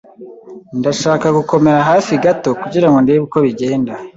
[0.79, 3.93] Ndashaka gukomera hafi gato kugirango ndebe uko bigenda.